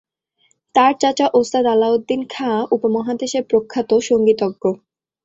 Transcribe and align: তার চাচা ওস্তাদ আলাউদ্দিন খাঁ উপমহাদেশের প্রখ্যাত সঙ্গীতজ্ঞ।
তার 0.75 0.91
চাচা 1.01 1.27
ওস্তাদ 1.33 1.65
আলাউদ্দিন 1.65 2.21
খাঁ 2.29 2.57
উপমহাদেশের 2.75 3.43
প্রখ্যাত 3.49 3.89
সঙ্গীতজ্ঞ। 4.01 4.63